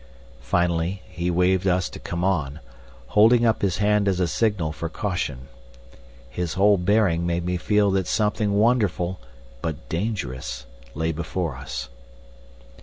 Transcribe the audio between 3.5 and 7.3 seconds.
his hand as a signal for caution. His whole bearing